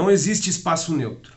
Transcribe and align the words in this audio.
Não 0.00 0.10
existe 0.10 0.48
espaço 0.48 0.96
neutro. 0.96 1.34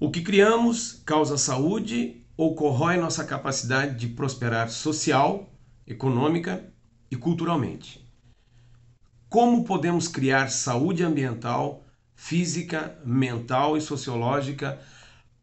O 0.00 0.10
que 0.10 0.22
criamos 0.22 1.02
causa 1.04 1.36
saúde 1.36 2.24
ou 2.38 2.54
corrói 2.54 2.96
nossa 2.96 3.22
capacidade 3.22 3.98
de 3.98 4.08
prosperar 4.08 4.70
social, 4.70 5.52
econômica 5.86 6.64
e 7.10 7.16
culturalmente. 7.16 8.02
Como 9.28 9.62
podemos 9.62 10.08
criar 10.08 10.48
saúde 10.48 11.04
ambiental, 11.04 11.84
física, 12.14 12.98
mental 13.04 13.76
e 13.76 13.80
sociológica 13.82 14.80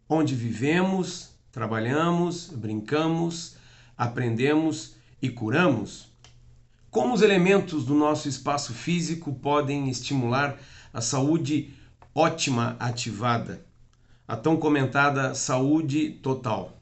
onde 0.10 0.33
vivemos, 0.33 1.29
trabalhamos, 1.52 2.50
brincamos, 2.50 3.57
aprendemos 3.96 4.96
e 5.21 5.29
curamos? 5.29 6.07
Como 6.89 7.14
os 7.14 7.21
elementos 7.21 7.86
do 7.86 7.93
nosso 7.93 8.28
espaço 8.28 8.74
físico 8.74 9.36
podem 9.36 9.88
estimular 9.88 10.57
a 10.92 11.00
saúde 11.00 11.75
ótima 12.14 12.75
ativada, 12.79 13.65
a 14.28 14.36
tão 14.36 14.57
comentada 14.57 15.33
saúde 15.33 16.11
total? 16.21 16.82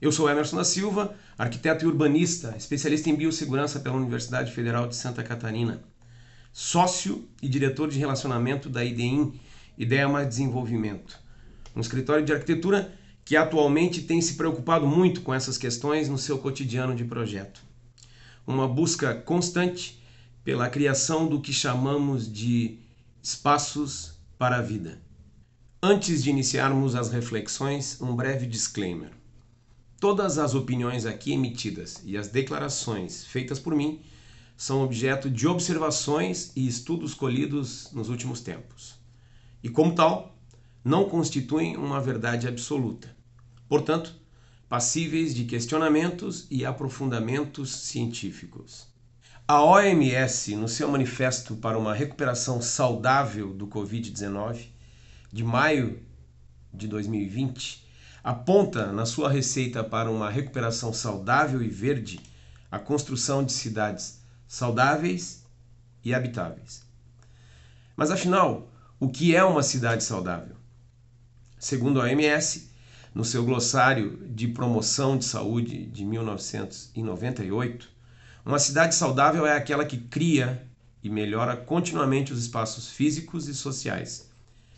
Eu 0.00 0.10
sou 0.12 0.28
Emerson 0.28 0.56
da 0.56 0.64
Silva, 0.64 1.14
arquiteto 1.36 1.84
e 1.84 1.88
urbanista, 1.88 2.54
especialista 2.56 3.10
em 3.10 3.14
biossegurança 3.14 3.80
pela 3.80 3.96
Universidade 3.96 4.52
Federal 4.52 4.86
de 4.88 4.96
Santa 4.96 5.22
Catarina, 5.22 5.82
sócio 6.52 7.28
e 7.42 7.48
diretor 7.48 7.88
de 7.88 7.98
relacionamento 7.98 8.68
da 8.68 8.84
IDEIM, 8.84 9.38
Ideia 9.76 10.08
Mais 10.08 10.28
Desenvolvimento, 10.28 11.18
um 11.74 11.80
escritório 11.80 12.24
de 12.24 12.32
arquitetura 12.32 12.92
que 13.24 13.36
atualmente 13.36 14.02
tem 14.02 14.20
se 14.20 14.34
preocupado 14.34 14.86
muito 14.86 15.20
com 15.22 15.32
essas 15.32 15.56
questões 15.56 16.08
no 16.08 16.18
seu 16.18 16.38
cotidiano 16.38 16.94
de 16.94 17.04
projeto 17.04 17.70
uma 18.46 18.66
busca 18.66 19.14
constante 19.14 20.02
pela 20.44 20.68
criação 20.68 21.28
do 21.28 21.40
que 21.40 21.52
chamamos 21.52 22.30
de 22.30 22.78
espaços 23.22 24.14
para 24.38 24.56
a 24.56 24.62
vida. 24.62 25.00
Antes 25.82 26.22
de 26.22 26.30
iniciarmos 26.30 26.94
as 26.94 27.10
reflexões, 27.10 28.00
um 28.00 28.16
breve 28.16 28.46
disclaimer. 28.46 29.10
Todas 29.98 30.38
as 30.38 30.54
opiniões 30.54 31.04
aqui 31.04 31.32
emitidas 31.32 32.00
e 32.04 32.16
as 32.16 32.28
declarações 32.28 33.24
feitas 33.24 33.58
por 33.58 33.74
mim 33.74 34.00
são 34.56 34.82
objeto 34.82 35.28
de 35.28 35.46
observações 35.46 36.52
e 36.56 36.66
estudos 36.66 37.12
colhidos 37.12 37.90
nos 37.92 38.08
últimos 38.08 38.40
tempos. 38.40 38.94
E, 39.62 39.68
como 39.68 39.94
tal, 39.94 40.34
não 40.82 41.06
constituem 41.06 41.76
uma 41.76 42.00
verdade 42.00 42.48
absoluta. 42.48 43.14
Portanto, 43.68 44.14
passíveis 44.68 45.34
de 45.34 45.44
questionamentos 45.44 46.46
e 46.50 46.64
aprofundamentos 46.64 47.74
científicos. 47.74 48.89
A 49.52 49.64
OMS, 49.64 50.54
no 50.54 50.68
seu 50.68 50.88
manifesto 50.88 51.56
para 51.56 51.76
uma 51.76 51.92
recuperação 51.92 52.62
saudável 52.62 53.52
do 53.52 53.66
Covid-19, 53.66 54.68
de 55.32 55.42
maio 55.42 56.00
de 56.72 56.86
2020, 56.86 57.84
aponta 58.22 58.92
na 58.92 59.04
sua 59.04 59.28
receita 59.28 59.82
para 59.82 60.08
uma 60.08 60.30
recuperação 60.30 60.92
saudável 60.92 61.60
e 61.60 61.68
verde 61.68 62.20
a 62.70 62.78
construção 62.78 63.44
de 63.44 63.50
cidades 63.50 64.20
saudáveis 64.46 65.44
e 66.04 66.14
habitáveis. 66.14 66.84
Mas 67.96 68.12
afinal, 68.12 68.70
o 69.00 69.08
que 69.08 69.34
é 69.34 69.42
uma 69.42 69.64
cidade 69.64 70.04
saudável? 70.04 70.54
Segundo 71.58 72.00
a 72.00 72.04
OMS, 72.04 72.70
no 73.12 73.24
seu 73.24 73.44
glossário 73.44 74.16
de 74.28 74.46
promoção 74.46 75.18
de 75.18 75.24
saúde 75.24 75.86
de 75.86 76.04
1998, 76.04 77.98
uma 78.50 78.58
cidade 78.58 78.96
saudável 78.96 79.46
é 79.46 79.56
aquela 79.56 79.84
que 79.84 79.96
cria 79.96 80.66
e 81.04 81.08
melhora 81.08 81.56
continuamente 81.56 82.32
os 82.32 82.40
espaços 82.40 82.88
físicos 82.88 83.46
e 83.46 83.54
sociais 83.54 84.28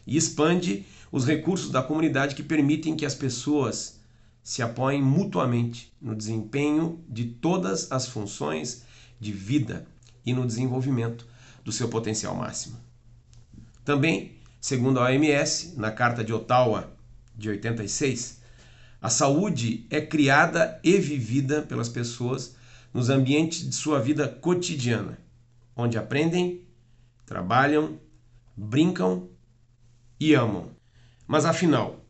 e 0.06 0.14
expande 0.14 0.84
os 1.10 1.26
recursos 1.26 1.70
da 1.70 1.82
comunidade 1.82 2.34
que 2.34 2.42
permitem 2.42 2.94
que 2.94 3.06
as 3.06 3.14
pessoas 3.14 3.98
se 4.42 4.60
apoiem 4.60 5.00
mutuamente 5.00 5.90
no 6.02 6.14
desempenho 6.14 7.02
de 7.08 7.24
todas 7.24 7.90
as 7.90 8.06
funções 8.06 8.82
de 9.18 9.32
vida 9.32 9.86
e 10.26 10.34
no 10.34 10.46
desenvolvimento 10.46 11.26
do 11.64 11.72
seu 11.72 11.88
potencial 11.88 12.34
máximo. 12.34 12.76
Também, 13.86 14.32
segundo 14.60 15.00
a 15.00 15.04
OMS, 15.04 15.74
na 15.78 15.90
Carta 15.90 16.22
de 16.22 16.32
Ottawa 16.32 16.92
de 17.34 17.48
86, 17.48 18.38
a 19.00 19.08
saúde 19.08 19.86
é 19.88 20.00
criada 20.02 20.78
e 20.84 20.98
vivida 20.98 21.62
pelas 21.62 21.88
pessoas 21.88 22.60
nos 22.92 23.08
ambientes 23.08 23.68
de 23.68 23.74
sua 23.74 24.00
vida 24.00 24.28
cotidiana, 24.28 25.18
onde 25.74 25.96
aprendem, 25.96 26.66
trabalham, 27.24 27.98
brincam 28.56 29.30
e 30.20 30.34
amam. 30.34 30.70
Mas 31.26 31.44
afinal, 31.44 32.04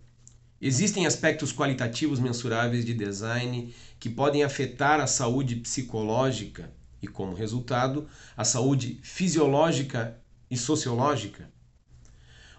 existem 0.61 1.07
aspectos 1.07 1.53
qualitativos 1.53 2.19
mensuráveis 2.19 2.85
de 2.85 2.95
design 2.95 3.75
que 4.01 4.11
podem 4.11 4.43
afetar 4.43 5.01
a 5.01 5.07
saúde 5.07 5.57
psicológica 5.57 6.73
e, 7.01 7.07
como 7.07 7.35
resultado, 7.35 8.09
a 8.37 8.45
saúde 8.45 8.99
fisiológica 9.03 10.19
e 10.51 10.57
sociológica? 10.57 11.51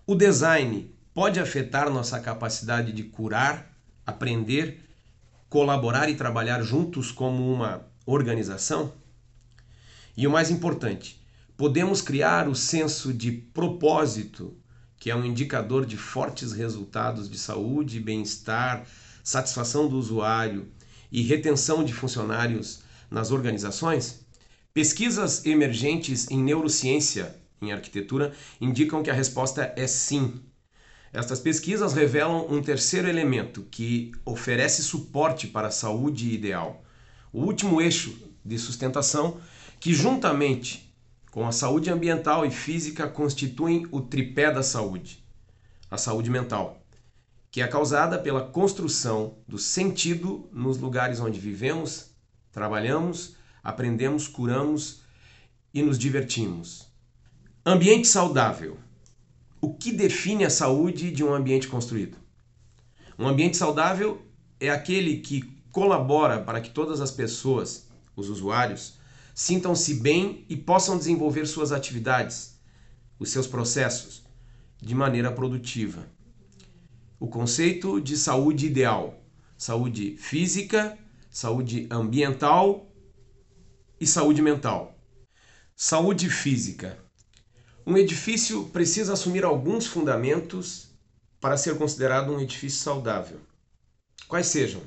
O 0.05 0.16
design 0.16 0.94
pode 1.13 1.40
afetar 1.40 1.90
nossa 1.90 2.19
capacidade 2.19 2.91
de 2.91 3.03
curar, 3.03 3.78
aprender, 4.05 4.84
colaborar 5.47 6.09
e 6.09 6.16
trabalhar 6.16 6.61
juntos 6.61 7.11
como 7.11 7.53
uma 7.53 7.92
organização? 8.06 8.94
E 10.16 10.28
o 10.28 10.31
mais 10.31 10.52
importante, 10.52 11.22
podemos 11.58 12.02
criar 12.02 12.47
o 12.47 12.56
senso 12.56 13.14
de 13.14 13.31
propósito, 13.31 14.56
que 15.00 15.09
é 15.09 15.16
um 15.16 15.25
indicador 15.25 15.86
de 15.86 15.97
fortes 15.97 16.52
resultados 16.52 17.30
de 17.30 17.38
saúde, 17.38 18.00
bem-estar, 18.00 18.86
satisfação 19.24 19.88
do 19.88 19.97
usuário 19.97 20.68
e 21.12 21.22
retenção 21.22 21.84
de 21.84 21.94
funcionários 21.94 22.81
nas 23.09 23.31
organizações? 23.31 24.25
Pesquisas 24.74 25.46
emergentes 25.46 26.30
em 26.31 26.44
neurociência, 26.44 27.35
em 27.62 27.72
arquitetura, 27.72 28.34
indicam 28.59 29.03
que 29.03 29.09
a 29.09 29.14
resposta 29.14 29.74
é 29.75 29.85
sim. 29.85 30.41
Estas 31.14 31.40
pesquisas 31.40 31.94
revelam 31.94 32.47
um 32.50 32.62
terceiro 32.62 33.08
elemento 33.08 33.68
que 33.70 34.12
oferece 34.25 34.81
suporte 34.81 35.46
para 35.47 35.68
a 35.68 35.72
saúde 35.72 36.34
ideal. 36.34 36.84
O 37.33 37.41
último 37.41 37.81
eixo 37.81 38.16
de 38.45 38.57
sustentação, 38.59 39.41
que 39.79 39.94
juntamente 39.94 40.95
com 41.31 41.47
a 41.47 41.51
saúde 41.51 41.89
ambiental 41.89 42.45
e 42.45 42.51
física 42.51 43.07
constituem 43.07 43.88
o 43.91 43.99
tripé 43.99 44.51
da 44.51 44.61
saúde, 44.61 45.25
a 45.89 45.97
saúde 45.97 46.29
mental, 46.29 46.79
que 47.49 47.61
é 47.61 47.67
causada 47.67 48.19
pela 48.19 48.47
construção 48.47 49.39
do 49.47 49.57
sentido 49.57 50.47
nos 50.53 50.77
lugares 50.77 51.19
onde 51.19 51.39
vivemos, 51.39 52.11
trabalhamos, 52.51 53.35
aprendemos, 53.63 54.27
curamos 54.27 55.01
e 55.73 55.81
nos 55.81 55.97
divertimos. 55.97 56.88
Ambiente 57.66 58.07
saudável 58.07 58.77
o 59.63 59.73
que 59.73 59.93
define 59.93 60.43
a 60.43 60.49
saúde 60.49 61.09
de 61.09 61.23
um 61.23 61.33
ambiente 61.33 61.69
construído? 61.69 62.17
Um 63.17 63.25
ambiente 63.25 63.55
saudável 63.55 64.22
é 64.59 64.69
aquele 64.69 65.22
que 65.22 65.62
colabora 65.73 66.39
para 66.39 66.61
que 66.61 66.69
todas 66.69 67.01
as 67.01 67.11
pessoas, 67.11 67.89
os 68.16 68.29
usuários, 68.29 68.94
sintam-se 69.35 69.95
bem 69.95 70.45
e 70.47 70.56
possam 70.56 70.97
desenvolver 70.97 71.45
suas 71.45 71.73
atividades, 71.73 72.57
os 73.19 73.29
seus 73.29 73.47
processos, 73.47 74.23
de 74.81 74.95
maneira 74.95 75.31
produtiva. 75.31 76.07
O 77.19 77.28
conceito 77.28 78.00
de 78.00 78.16
saúde 78.16 78.67
ideal: 78.67 79.22
saúde 79.57 80.16
física, 80.16 80.97
saúde 81.29 81.88
ambiental 81.91 82.90
e 83.99 84.08
saúde 84.08 84.41
mental. 84.41 84.97
Saúde 85.75 86.29
física 86.29 87.03
um 87.85 87.97
edifício 87.97 88.64
precisa 88.70 89.11
assumir 89.11 89.43
alguns 89.43 89.85
fundamentos 89.85 90.87
para 91.41 91.58
ser 91.58 91.78
considerado 91.78 92.31
um 92.31 92.40
edifício 92.40 92.79
saudável. 92.79 93.41
Quais 94.25 94.47
sejam? 94.47 94.81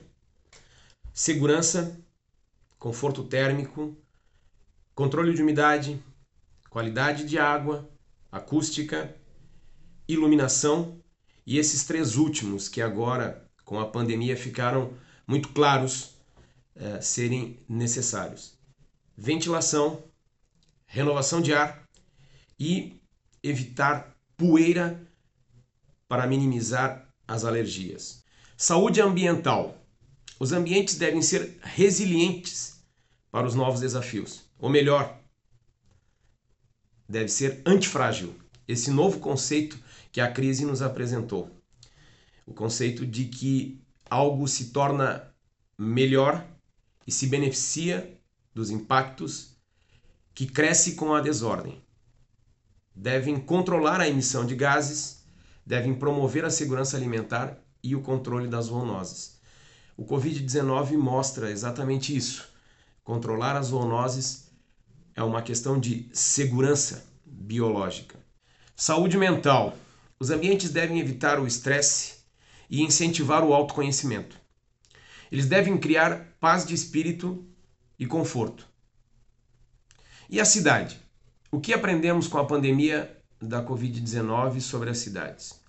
Segurança, 1.19 1.99
conforto 2.79 3.25
térmico, 3.25 3.97
controle 4.95 5.33
de 5.33 5.41
umidade, 5.41 6.05
qualidade 6.69 7.25
de 7.25 7.39
água, 7.39 7.91
acústica, 8.31 9.17
iluminação 10.07 11.03
e 11.47 11.57
esses 11.57 11.87
três 11.87 12.17
últimos 12.17 12.69
que 12.69 12.83
agora 12.83 13.51
com 13.65 13.81
a 13.81 13.89
pandemia 13.89 14.37
ficaram 14.37 14.93
muito 15.27 15.55
claros 15.55 16.17
eh, 16.75 17.01
serem 17.01 17.65
necessários: 17.67 18.59
ventilação, 19.17 20.05
renovação 20.85 21.41
de 21.41 21.55
ar 21.55 21.83
e 22.61 23.01
evitar 23.43 24.15
poeira 24.37 25.01
para 26.07 26.27
minimizar 26.27 27.09
as 27.27 27.43
alergias. 27.43 28.23
Saúde 28.55 29.01
ambiental. 29.01 29.86
Os 30.39 30.53
ambientes 30.53 30.97
devem 30.97 31.23
ser 31.23 31.59
resilientes 31.63 32.81
para 33.31 33.47
os 33.47 33.55
novos 33.55 33.81
desafios. 33.81 34.45
Ou 34.59 34.69
melhor, 34.69 35.19
deve 37.09 37.29
ser 37.29 37.63
antifrágil. 37.65 38.35
esse 38.69 38.91
novo 38.91 39.21
conceito 39.21 39.79
que 40.11 40.21
a 40.21 40.31
crise 40.31 40.65
nos 40.65 40.83
apresentou. 40.83 41.49
O 42.45 42.53
conceito 42.53 43.07
de 43.07 43.27
que 43.27 43.81
algo 44.11 44.49
se 44.49 44.71
torna 44.71 45.33
melhor 45.79 46.45
e 47.07 47.13
se 47.13 47.29
beneficia 47.29 48.19
dos 48.53 48.71
impactos 48.71 49.57
que 50.35 50.47
cresce 50.47 50.97
com 50.97 51.15
a 51.15 51.21
desordem. 51.21 51.81
Devem 52.95 53.39
controlar 53.39 54.01
a 54.01 54.09
emissão 54.09 54.45
de 54.45 54.57
gases, 54.57 55.23
devem 55.65 55.95
promover 55.95 56.45
a 56.45 56.51
segurança 56.51 56.97
alimentar 56.97 57.57
e 57.83 57.95
o 57.95 58.03
controle 58.03 58.49
das 58.49 58.67
zoonoses. 58.67 59.36
O 59.97 60.05
Covid-19 60.05 60.97
mostra 60.99 61.51
exatamente 61.51 62.15
isso. 62.15 62.49
Controlar 63.03 63.57
as 63.57 63.69
zoonoses 63.69 64.51
é 65.15 65.23
uma 65.23 65.41
questão 65.41 65.81
de 65.81 66.09
segurança 66.13 67.07
biológica. 67.25 68.19
Saúde 68.75 69.17
mental. 69.17 69.77
Os 70.21 70.31
ambientes 70.31 70.71
devem 70.71 71.01
evitar 71.01 71.41
o 71.41 71.47
estresse 71.47 72.17
e 72.69 72.83
incentivar 72.83 73.43
o 73.43 73.55
autoconhecimento. 73.55 74.39
Eles 75.33 75.47
devem 75.47 75.79
criar 75.79 76.37
paz 76.39 76.67
de 76.67 76.75
espírito 76.75 77.47
e 77.99 78.07
conforto. 78.07 78.67
E 80.29 80.41
a 80.41 80.45
cidade? 80.45 81.01
O 81.51 81.61
que 81.61 81.73
aprendemos 81.73 82.29
com 82.29 82.39
a 82.39 82.45
pandemia 82.45 83.17
da 83.41 83.65
Covid-19 83.65 84.61
sobre 84.61 84.91
as 84.91 84.99
cidades? 84.99 85.66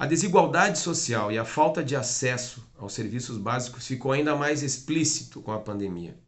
A 0.00 0.06
desigualdade 0.06 0.78
social 0.78 1.30
e 1.30 1.36
a 1.36 1.44
falta 1.44 1.84
de 1.84 1.94
acesso 1.94 2.66
aos 2.78 2.94
serviços 2.94 3.36
básicos 3.36 3.86
ficou 3.86 4.12
ainda 4.12 4.34
mais 4.34 4.62
explícito 4.62 5.42
com 5.42 5.52
a 5.52 5.60
pandemia. 5.60 6.18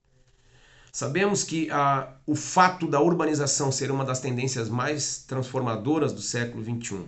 Sabemos 0.92 1.42
que 1.42 1.70
a, 1.70 2.14
o 2.26 2.34
fato 2.34 2.86
da 2.86 3.00
urbanização 3.00 3.72
ser 3.72 3.90
uma 3.90 4.04
das 4.04 4.20
tendências 4.20 4.68
mais 4.68 5.24
transformadoras 5.24 6.12
do 6.12 6.20
século 6.20 6.62
XXI 6.62 7.06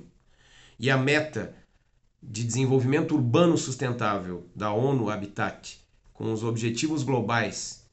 e 0.79 0.91
a 0.91 0.97
meta 0.97 1.55
de 2.23 2.43
desenvolvimento 2.43 3.15
urbano 3.15 3.59
sustentável 3.59 4.49
da 4.57 4.73
ONU 4.73 5.11
Habitat, 5.11 5.79
com 6.15 6.33
os 6.33 6.43
objetivos 6.43 7.03
globais, 7.03 7.85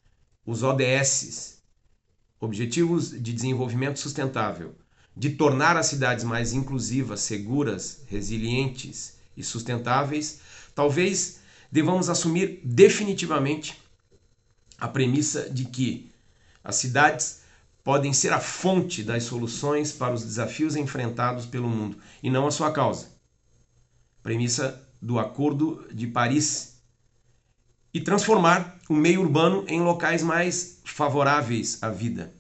os 0.45 0.63
ODSs, 0.63 1.62
Objetivos 2.39 3.12
de 3.12 3.33
Desenvolvimento 3.33 4.00
Sustentável, 4.00 4.74
de 5.15 5.31
tornar 5.31 5.77
as 5.77 5.87
cidades 5.87 6.23
mais 6.23 6.53
inclusivas, 6.53 7.21
seguras, 7.21 8.01
resilientes 8.07 9.13
e 9.35 9.43
sustentáveis, 9.43 10.39
talvez 10.73 11.39
devamos 11.71 12.09
assumir 12.09 12.61
definitivamente 12.63 13.81
a 14.79 14.87
premissa 14.87 15.49
de 15.49 15.65
que 15.65 16.11
as 16.63 16.75
cidades 16.75 17.41
podem 17.83 18.13
ser 18.13 18.31
a 18.31 18.39
fonte 18.39 19.03
das 19.03 19.23
soluções 19.23 19.91
para 19.91 20.13
os 20.13 20.23
desafios 20.23 20.75
enfrentados 20.75 21.45
pelo 21.45 21.67
mundo 21.67 21.97
e 22.21 22.29
não 22.29 22.47
a 22.47 22.51
sua 22.51 22.71
causa. 22.71 23.09
Premissa 24.21 24.81
do 25.01 25.17
Acordo 25.17 25.87
de 25.91 26.07
Paris. 26.07 26.75
E 27.93 27.99
transformar 27.99 28.79
o 28.87 28.93
meio 28.93 29.21
urbano 29.21 29.65
em 29.67 29.81
locais 29.81 30.23
mais 30.23 30.79
favoráveis 30.85 31.81
à 31.81 31.89
vida. 31.89 32.33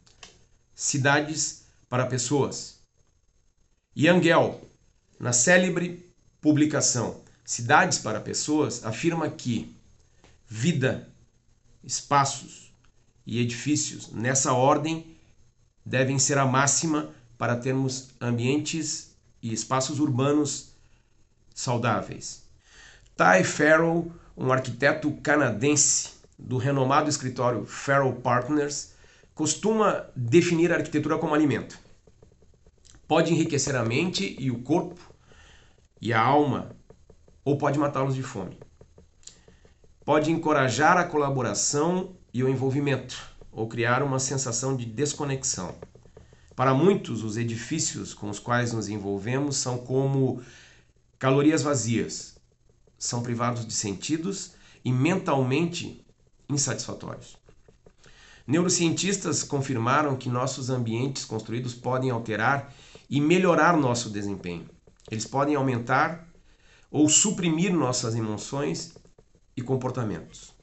Cidades 0.73 1.60
para 1.91 2.05
pessoas. 2.05 2.79
Yangel, 3.97 4.61
na 5.19 5.33
célebre 5.33 6.09
publicação 6.39 7.21
Cidades 7.43 7.97
para 7.97 8.21
Pessoas, 8.21 8.85
afirma 8.85 9.29
que 9.29 9.75
vida, 10.47 11.09
espaços 11.83 12.73
e 13.27 13.41
edifícios 13.41 14.09
nessa 14.09 14.53
ordem 14.53 15.17
devem 15.85 16.17
ser 16.17 16.37
a 16.37 16.45
máxima 16.45 17.13
para 17.37 17.57
termos 17.57 18.11
ambientes 18.21 19.13
e 19.41 19.51
espaços 19.51 19.99
urbanos 19.99 20.69
saudáveis. 21.53 22.43
Ty 23.17 23.43
Farrell, 23.43 24.09
um 24.37 24.49
arquiteto 24.53 25.11
canadense 25.17 26.11
do 26.39 26.55
renomado 26.55 27.09
escritório 27.09 27.65
Farrell 27.65 28.13
Partners, 28.13 28.90
costuma 29.33 30.05
definir 30.15 30.71
a 30.71 30.75
arquitetura 30.75 31.17
como 31.17 31.33
alimento 31.33 31.79
pode 33.11 33.33
enriquecer 33.33 33.75
a 33.75 33.83
mente 33.83 34.37
e 34.39 34.49
o 34.49 34.59
corpo 34.59 34.97
e 35.99 36.13
a 36.13 36.21
alma, 36.21 36.69
ou 37.43 37.57
pode 37.57 37.77
matá-los 37.77 38.15
de 38.15 38.23
fome. 38.23 38.57
Pode 40.05 40.31
encorajar 40.31 40.95
a 40.95 41.03
colaboração 41.03 42.15
e 42.33 42.41
o 42.41 42.47
envolvimento, 42.47 43.21
ou 43.51 43.67
criar 43.67 44.01
uma 44.01 44.17
sensação 44.17 44.77
de 44.77 44.85
desconexão. 44.85 45.75
Para 46.55 46.73
muitos, 46.73 47.21
os 47.21 47.35
edifícios 47.35 48.13
com 48.13 48.29
os 48.29 48.39
quais 48.39 48.71
nos 48.71 48.87
envolvemos 48.87 49.57
são 49.57 49.79
como 49.79 50.41
calorias 51.19 51.61
vazias, 51.61 52.37
são 52.97 53.21
privados 53.21 53.67
de 53.67 53.73
sentidos 53.73 54.53
e 54.85 54.89
mentalmente 54.93 56.01
insatisfatórios. 56.47 57.40
Neurocientistas 58.51 59.43
confirmaram 59.43 60.17
que 60.17 60.27
nossos 60.27 60.69
ambientes 60.69 61.23
construídos 61.23 61.73
podem 61.73 62.09
alterar 62.09 62.75
e 63.09 63.21
melhorar 63.21 63.77
nosso 63.77 64.09
desempenho. 64.09 64.69
Eles 65.09 65.25
podem 65.25 65.55
aumentar 65.55 66.27
ou 66.91 67.07
suprimir 67.07 67.73
nossas 67.73 68.13
emoções 68.13 68.93
e 69.55 69.61
comportamentos. 69.61 70.53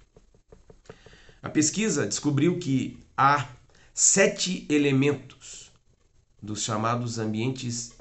A 1.43 1.49
pesquisa 1.49 2.07
descobriu 2.07 2.59
que 2.59 2.99
há 3.17 3.49
sete 3.95 4.67
elementos 4.69 5.73
dos 6.43 6.63
chamados 6.63 7.19
ambientes 7.19 7.95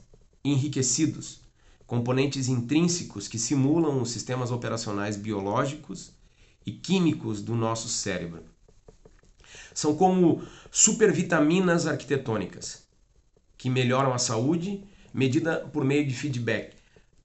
enriquecidos, 0.44 1.40
componentes 1.86 2.50
intrínsecos 2.50 3.30
que 3.30 3.40
simulam 3.40 4.02
os 4.02 4.12
sistemas 4.12 4.52
operacionais 4.52 5.16
biológicos 5.16 6.12
e 6.66 6.74
químicos 6.74 7.42
do 7.42 7.56
nosso 7.56 7.88
cérebro. 7.88 8.57
São 9.74 9.96
como 9.96 10.46
supervitaminas 10.72 11.88
arquitetônicas 11.88 12.88
que 13.58 13.70
melhoram 13.70 14.14
a 14.14 14.20
saúde, 14.20 14.84
medida 15.14 15.60
por 15.74 15.84
meio 15.84 16.08
de 16.08 16.14
feedback 16.14 16.76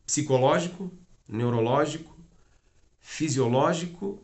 psicológico, 0.06 0.90
neurológico, 1.29 2.17
fisiológico 3.00 4.23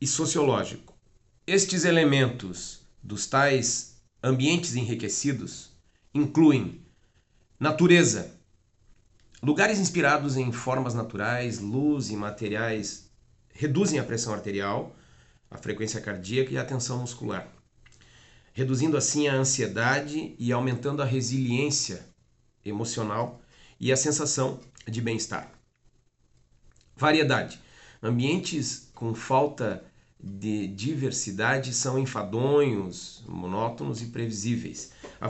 e 0.00 0.06
sociológico. 0.06 0.94
Estes 1.46 1.84
elementos 1.84 2.80
dos 3.02 3.26
tais 3.26 3.96
ambientes 4.22 4.76
enriquecidos 4.76 5.70
incluem 6.14 6.80
natureza, 7.58 8.32
lugares 9.42 9.78
inspirados 9.78 10.36
em 10.36 10.52
formas 10.52 10.94
naturais, 10.94 11.58
luz 11.58 12.10
e 12.10 12.16
materiais 12.16 13.10
reduzem 13.52 13.98
a 13.98 14.04
pressão 14.04 14.32
arterial, 14.32 14.94
a 15.50 15.58
frequência 15.58 16.00
cardíaca 16.00 16.52
e 16.52 16.58
a 16.58 16.64
tensão 16.64 16.98
muscular 16.98 17.50
reduzindo 18.52 18.96
assim 18.96 19.28
a 19.28 19.34
ansiedade 19.34 20.34
e 20.38 20.52
aumentando 20.52 21.02
a 21.02 21.04
resiliência 21.04 22.04
emocional 22.64 23.40
e 23.78 23.92
a 23.92 23.96
sensação 23.96 24.60
de 24.86 25.00
bem-estar. 25.00 25.50
Variedade. 26.96 27.60
Ambientes 28.02 28.90
com 28.94 29.14
falta 29.14 29.84
de 30.22 30.66
diversidade 30.66 31.72
são 31.72 31.98
enfadonhos, 31.98 33.22
monótonos 33.26 34.02
e 34.02 34.06
previsíveis. 34.06 34.92
A, 35.20 35.26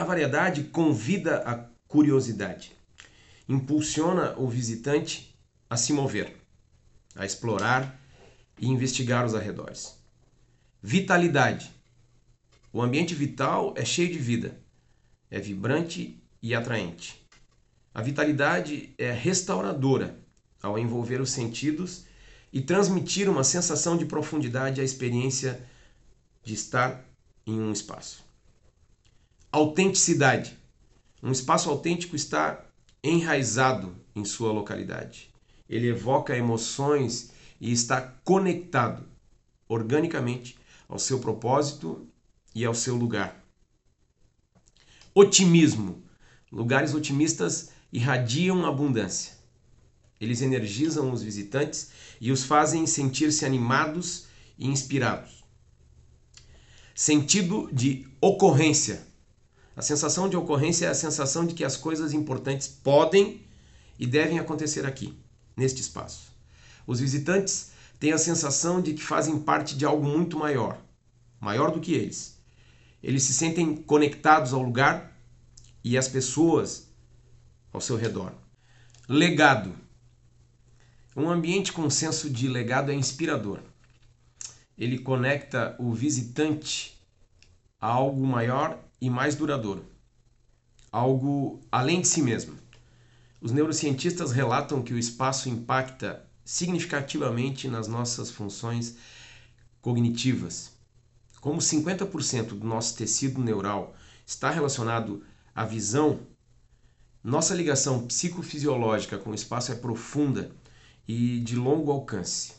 a 0.00 0.04
variedade 0.04 0.64
convida 0.64 1.38
a 1.38 1.66
curiosidade, 1.88 2.72
impulsiona 3.48 4.34
o 4.38 4.48
visitante 4.48 5.36
a 5.68 5.76
se 5.76 5.92
mover, 5.92 6.36
a 7.16 7.26
explorar 7.26 8.00
e 8.58 8.68
investigar 8.68 9.24
os 9.24 9.34
arredores. 9.34 9.96
Vitalidade 10.82 11.72
o 12.72 12.80
ambiente 12.80 13.14
vital 13.14 13.74
é 13.76 13.84
cheio 13.84 14.10
de 14.10 14.18
vida, 14.18 14.58
é 15.30 15.38
vibrante 15.38 16.18
e 16.40 16.54
atraente. 16.54 17.22
A 17.92 18.00
vitalidade 18.00 18.94
é 18.96 19.12
restauradora 19.12 20.18
ao 20.62 20.78
envolver 20.78 21.20
os 21.20 21.30
sentidos 21.30 22.06
e 22.50 22.62
transmitir 22.62 23.28
uma 23.28 23.44
sensação 23.44 23.94
de 23.94 24.06
profundidade 24.06 24.80
à 24.80 24.84
experiência 24.84 25.62
de 26.42 26.54
estar 26.54 27.04
em 27.46 27.60
um 27.60 27.70
espaço. 27.70 28.24
Autenticidade. 29.50 30.56
Um 31.22 31.30
espaço 31.30 31.68
autêntico 31.68 32.16
está 32.16 32.64
enraizado 33.04 33.94
em 34.16 34.24
sua 34.24 34.50
localidade. 34.50 35.30
Ele 35.68 35.88
evoca 35.88 36.34
emoções 36.34 37.32
e 37.62 37.70
está 37.70 38.00
conectado 38.24 39.08
organicamente 39.68 40.58
ao 40.88 40.98
seu 40.98 41.20
propósito 41.20 42.04
e 42.52 42.64
ao 42.64 42.74
seu 42.74 42.96
lugar. 42.96 43.40
Otimismo. 45.14 46.02
Lugares 46.50 46.92
otimistas 46.92 47.70
irradiam 47.92 48.66
abundância. 48.66 49.34
Eles 50.20 50.42
energizam 50.42 51.12
os 51.12 51.22
visitantes 51.22 51.92
e 52.20 52.32
os 52.32 52.42
fazem 52.42 52.84
sentir-se 52.84 53.46
animados 53.46 54.26
e 54.58 54.66
inspirados. 54.66 55.44
Sentido 56.94 57.70
de 57.72 58.08
ocorrência. 58.20 59.06
A 59.76 59.82
sensação 59.82 60.28
de 60.28 60.36
ocorrência 60.36 60.86
é 60.86 60.88
a 60.88 60.94
sensação 60.94 61.46
de 61.46 61.54
que 61.54 61.64
as 61.64 61.76
coisas 61.76 62.12
importantes 62.12 62.66
podem 62.66 63.40
e 63.98 64.06
devem 64.06 64.40
acontecer 64.40 64.84
aqui, 64.84 65.16
neste 65.56 65.80
espaço. 65.80 66.31
Os 66.86 67.00
visitantes 67.00 67.72
têm 67.98 68.12
a 68.12 68.18
sensação 68.18 68.80
de 68.80 68.94
que 68.94 69.02
fazem 69.02 69.38
parte 69.38 69.76
de 69.76 69.84
algo 69.84 70.04
muito 70.04 70.38
maior, 70.38 70.78
maior 71.40 71.70
do 71.70 71.80
que 71.80 71.92
eles. 71.94 72.38
Eles 73.02 73.22
se 73.22 73.32
sentem 73.32 73.76
conectados 73.76 74.52
ao 74.52 74.62
lugar 74.62 75.16
e 75.84 75.98
às 75.98 76.08
pessoas 76.08 76.88
ao 77.72 77.80
seu 77.80 77.96
redor. 77.96 78.32
Legado. 79.08 79.74
Um 81.16 81.28
ambiente 81.28 81.72
com 81.72 81.90
senso 81.90 82.30
de 82.30 82.48
legado 82.48 82.90
é 82.90 82.94
inspirador. 82.94 83.60
Ele 84.78 84.98
conecta 84.98 85.76
o 85.78 85.92
visitante 85.92 86.98
a 87.80 87.88
algo 87.88 88.26
maior 88.26 88.78
e 89.00 89.10
mais 89.10 89.34
duradouro, 89.34 89.84
algo 90.90 91.60
além 91.70 92.00
de 92.00 92.08
si 92.08 92.22
mesmo. 92.22 92.56
Os 93.40 93.50
neurocientistas 93.50 94.30
relatam 94.30 94.82
que 94.82 94.94
o 94.94 94.98
espaço 94.98 95.48
impacta 95.48 96.24
significativamente 96.44 97.68
nas 97.68 97.86
nossas 97.86 98.30
funções 98.30 98.96
cognitivas. 99.80 100.72
Como 101.40 101.58
50% 101.58 102.48
do 102.58 102.66
nosso 102.66 102.96
tecido 102.96 103.40
neural 103.40 103.96
está 104.24 104.50
relacionado 104.50 105.24
à 105.54 105.64
visão, 105.64 106.20
nossa 107.22 107.54
ligação 107.54 108.06
psicofisiológica 108.06 109.18
com 109.18 109.30
o 109.30 109.34
espaço 109.34 109.72
é 109.72 109.74
profunda 109.74 110.50
e 111.06 111.40
de 111.40 111.56
longo 111.56 111.90
alcance. 111.90 112.52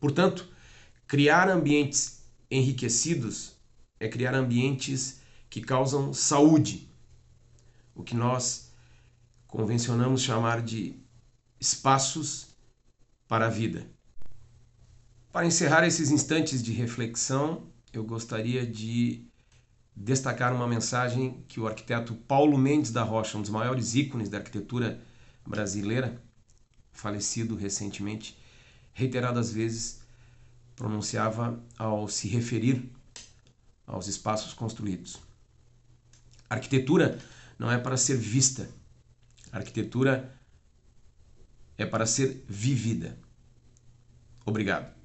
Portanto, 0.00 0.48
criar 1.06 1.48
ambientes 1.48 2.22
enriquecidos 2.50 3.56
é 4.00 4.08
criar 4.08 4.34
ambientes 4.34 5.20
que 5.50 5.60
causam 5.60 6.12
saúde, 6.12 6.88
o 7.94 8.02
que 8.02 8.14
nós 8.14 8.70
convencionamos 9.46 10.22
chamar 10.22 10.62
de 10.62 10.94
espaços 11.60 12.48
para 13.26 13.46
a 13.46 13.50
vida. 13.50 13.86
Para 15.32 15.46
encerrar 15.46 15.86
esses 15.86 16.10
instantes 16.10 16.62
de 16.62 16.72
reflexão, 16.72 17.70
eu 17.92 18.04
gostaria 18.04 18.66
de 18.66 19.26
destacar 19.94 20.54
uma 20.54 20.66
mensagem 20.66 21.44
que 21.48 21.60
o 21.60 21.66
arquiteto 21.66 22.14
Paulo 22.14 22.56
Mendes 22.56 22.90
da 22.90 23.02
Rocha, 23.02 23.36
um 23.36 23.42
dos 23.42 23.50
maiores 23.50 23.94
ícones 23.94 24.28
da 24.28 24.38
arquitetura 24.38 25.00
brasileira, 25.46 26.22
falecido 26.92 27.56
recentemente, 27.56 28.38
reiteradas 28.92 29.52
vezes 29.52 30.00
pronunciava 30.76 31.62
ao 31.76 32.08
se 32.08 32.28
referir 32.28 32.90
aos 33.86 34.06
espaços 34.06 34.54
construídos. 34.54 35.18
A 36.48 36.54
arquitetura 36.54 37.18
não 37.58 37.70
é 37.70 37.76
para 37.76 37.96
ser 37.96 38.16
vista. 38.16 38.68
A 39.50 39.58
arquitetura 39.58 40.37
é 41.78 41.86
para 41.86 42.04
ser 42.04 42.44
vivida. 42.48 43.16
Obrigado. 44.44 44.97